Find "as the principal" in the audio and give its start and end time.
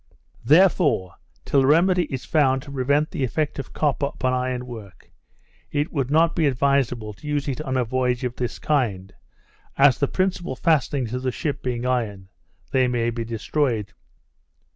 9.77-10.55